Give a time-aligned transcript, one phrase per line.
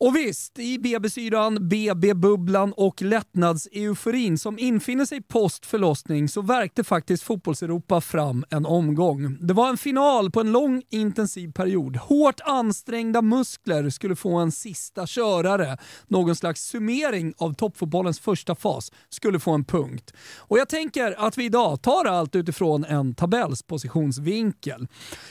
[0.00, 7.22] Och visst, i BB-syran, BB-bubblan och lättnadseuforin som infinner sig post förlossning så verkte faktiskt
[7.22, 9.36] fotbollseuropa fram en omgång.
[9.40, 11.96] Det var en final på en lång intensiv period.
[11.96, 15.78] Hårt ansträngda muskler skulle få en sista körare.
[16.06, 20.12] Någon slags summering av toppfotbollens första fas skulle få en punkt.
[20.36, 24.86] Och jag tänker att vi idag tar allt utifrån en tabellspositionsvinkel.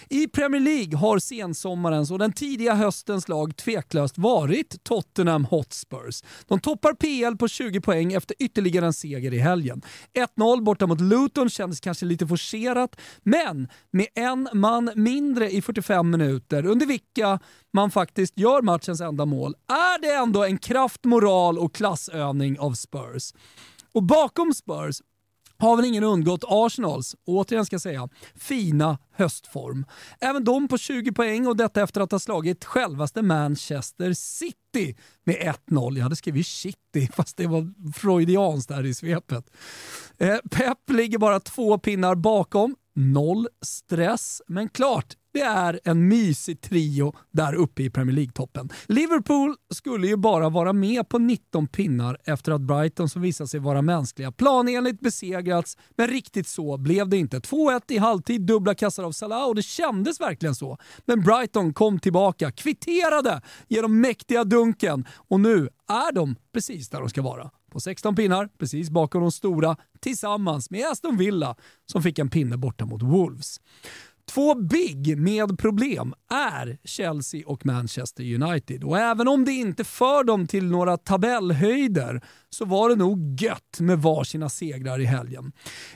[0.09, 6.23] I Premier League har sensommarens och den tidiga höstens lag tveklöst varit varit Tottenham Hotspurs.
[6.47, 9.81] De toppar PL på 20 poäng efter ytterligare en seger i helgen.
[10.37, 16.09] 1-0 borta mot Luton kändes kanske lite forcerat, men med en man mindre i 45
[16.09, 17.39] minuter, under vilka
[17.73, 22.73] man faktiskt gör matchens enda mål, är det ändå en kraft, moral och klassövning av
[22.73, 23.33] Spurs.
[23.93, 25.01] Och bakom Spurs
[25.57, 29.85] har väl ingen undgått Arsenals, återigen ska jag säga, fina höstform.
[30.19, 35.55] Även de på 20 poäng och detta efter att ha slagit självaste Manchester City med
[35.69, 35.97] 1-0.
[35.97, 39.51] Jag hade skrivit City fast det var freudianskt där i svepet.
[40.17, 46.61] Eh, Pep ligger bara två pinnar bakom, noll stress, men klart, det är en mysig
[46.61, 48.69] trio där uppe i Premier League-toppen.
[48.87, 53.59] Liverpool skulle ju bara vara med på 19 pinnar efter att Brighton, som visade sig
[53.59, 57.39] vara mänskliga, planenligt besegrats, men riktigt så blev det inte.
[57.39, 60.77] 2-1 i halvtid, dubbla kassar av Salah och det kändes verkligen så.
[61.05, 67.09] Men Brighton kom tillbaka, kvitterade genom mäktiga dunken och nu är de precis där de
[67.09, 67.51] ska vara.
[67.71, 72.57] På 16 pinnar, precis bakom de stora, tillsammans med Aston Villa som fick en pinne
[72.57, 73.59] borta mot Wolves.
[74.31, 80.23] Två big med problem är Chelsea och Manchester United och även om det inte för
[80.23, 85.51] dem till några tabellhöjder så var det nog gött med varsina segrar i helgen.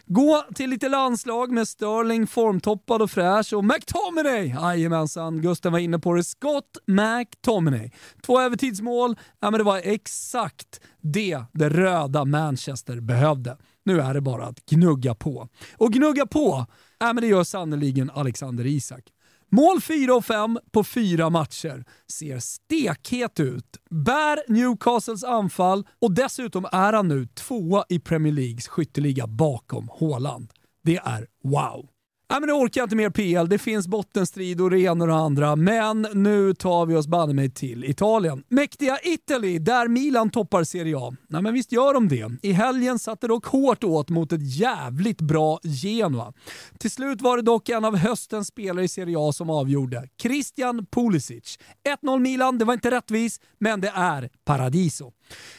[0.06, 6.00] Gå till lite landslag med Sterling formtoppad och fräsch och McTominay, jajamensan, Gusten var inne
[6.00, 7.92] på det, Scott McTominay.
[8.26, 13.58] Två övertidsmål, ja men det var exakt det det röda Manchester behövde.
[13.84, 15.48] Nu är det bara att gnugga på.
[15.78, 16.66] Och gnugga på,
[17.02, 19.04] Nej, men det gör sannoliken Alexander Isak.
[19.52, 21.86] Mål 4 och 5 på fyra matcher.
[22.12, 23.78] Ser stekhet ut.
[23.90, 30.52] Bär Newcastles anfall och dessutom är han nu tvåa i Premier Leagues skytteliga bakom Haaland.
[30.84, 31.90] Det är wow!
[32.32, 33.50] Nej, men nu orkar jag inte mer PL.
[33.50, 35.56] Det finns bottenstrid och det ena och det andra.
[35.56, 38.44] Men nu tar vi oss banne mig till Italien.
[38.48, 41.14] Mäktiga Italy, där Milan toppar Serie A.
[41.28, 42.32] Nej, men visst gör de det.
[42.42, 46.34] I helgen satte dock hårt åt mot ett jävligt bra Genoa.
[46.78, 50.08] Till slut var det dock en av höstens spelare i Serie A som avgjorde.
[50.22, 51.60] Christian Pulisic.
[52.04, 55.12] 1-0 Milan, det var inte rättvis, men det är Paradiso.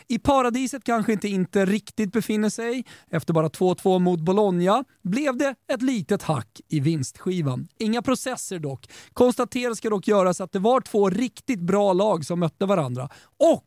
[0.08, 2.84] I paradiset kanske inte inte riktigt befinner sig.
[3.10, 7.68] Efter bara 2-2 mot Bologna blev det ett litet hack i vinstskivan.
[7.78, 8.90] Inga processer dock.
[9.12, 13.66] Konstateras ska dock göras att det var två riktigt bra lag som mötte varandra och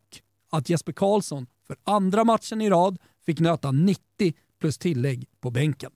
[0.50, 4.00] att Jesper Karlsson för andra matchen i rad fick nöta 90
[4.60, 5.90] plus tillägg på bänken.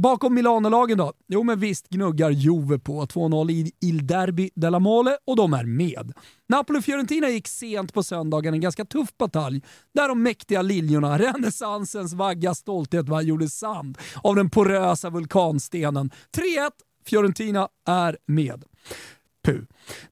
[0.00, 1.12] Bakom Milanolagen då?
[1.28, 5.64] Jo men visst gnuggar Juve på 2-0 i Il Derby della Mole och de är
[5.64, 6.12] med.
[6.48, 9.62] Napoli-Fiorentina gick sent på söndagen en ganska tuff batalj
[9.94, 16.10] där de mäktiga liljorna, renässansens vagga stolthet var gjorde sand av den porösa vulkanstenen.
[16.36, 16.70] 3-1,
[17.06, 18.64] Fiorentina är med.
[19.44, 19.60] Puh.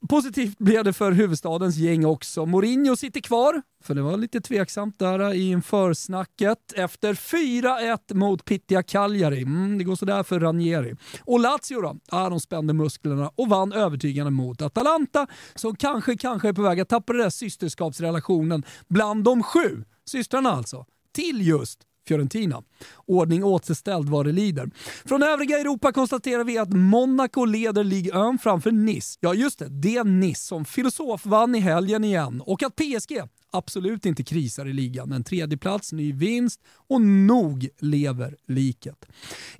[0.09, 2.45] Positivt blev det för huvudstadens gäng också.
[2.45, 8.45] Mourinho sitter kvar, för det var lite tveksamt där äh, i försnacket efter 4-1 mot
[8.45, 9.41] Pittia Cagliari.
[9.41, 10.95] Mm, det går sådär för Ranieri.
[11.21, 11.97] Och Lazio då?
[12.09, 16.79] Ah, de spände musklerna och vann övertygande mot Atalanta som kanske, kanske är på väg
[16.79, 20.85] att tappa den där systerskapsrelationen bland de sju systrarna alltså,
[21.15, 22.63] till just Fiorentina.
[23.05, 24.69] Ordning återställd vad det lider.
[25.05, 29.17] Från övriga Europa konstaterar vi att Monaco leder Ligue 1 framför Nice.
[29.21, 33.21] Ja just det, det Nice som filosof vann i helgen igen och att PSG
[33.53, 35.11] absolut inte krisar i ligan.
[35.11, 39.05] En tredjeplats, ny vinst och nog lever liket.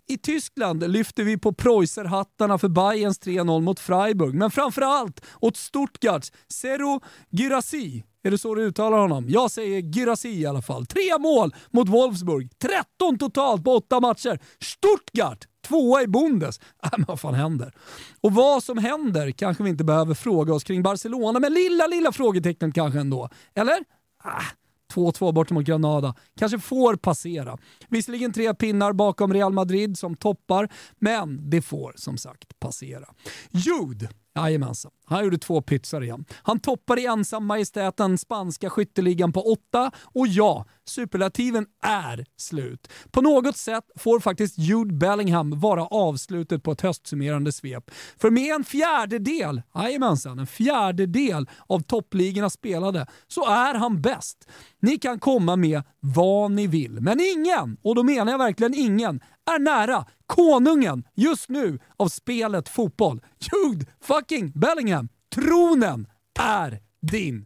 [0.08, 6.32] I Tyskland lyfter vi på preußerhattarna för Bayerns 3-0 mot Freiburg, men framförallt åt Stuttgarts
[6.50, 9.26] Zero Gyrassi är det så du uttalar honom?
[9.30, 10.86] Jag säger Gyrassi i alla fall.
[10.86, 12.50] Tre mål mot Wolfsburg.
[12.60, 14.40] 13 totalt på åtta matcher.
[14.60, 16.60] Stuttgart tvåa i Bundes.
[16.84, 17.74] Äh, men vad fan händer?
[18.22, 22.12] Och vad som händer kanske vi inte behöver fråga oss kring Barcelona, men lilla, lilla
[22.12, 23.30] frågetecknet kanske ändå.
[23.56, 23.84] Eller?
[24.24, 24.46] Ah, äh.
[24.94, 26.16] 2-2 bort mot Granada.
[26.40, 27.58] Kanske får passera.
[27.90, 30.70] Visserligen tre pinnar bakom Real Madrid som toppar,
[31.00, 33.06] men det får som sagt passera.
[33.52, 34.92] Jude, jajamensan.
[35.06, 36.26] Han gjorde två pytsar igen.
[36.44, 42.88] Han toppar i ensam majestät den spanska skytteligan på åtta och ja, superlativen är slut.
[43.12, 47.92] På något sätt får faktiskt Jude Bellingham vara avslutet på ett höstsummerande svep.
[48.18, 54.48] För med en fjärdedel, jajamensan, en fjärdedel av toppligorna spelade så är han bäst.
[54.80, 59.20] Ni kan komma med vad ni vill, men ingen, och då menar jag verkligen ingen,
[59.52, 63.22] är nära konungen just nu av spelet fotboll.
[63.40, 66.08] Jude fucking Bellingham, tronen
[66.40, 67.46] är din.